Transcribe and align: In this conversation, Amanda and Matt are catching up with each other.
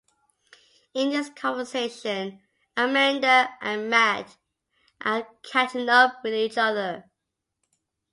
In 0.95 1.11
this 1.11 1.29
conversation, 1.29 2.41
Amanda 2.75 3.51
and 3.61 3.87
Matt 3.87 4.35
are 4.99 5.27
catching 5.43 5.89
up 5.89 6.21
with 6.23 6.33
each 6.33 6.57
other. 6.57 7.07